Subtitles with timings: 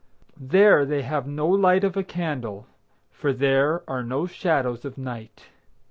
[0.39, 2.65] There they have no light of a candle,
[3.11, 5.49] For there are no shadows of night.